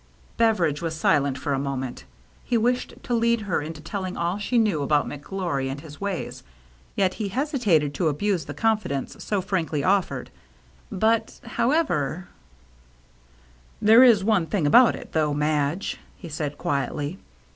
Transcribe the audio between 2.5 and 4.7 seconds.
wished to lead her into telling all she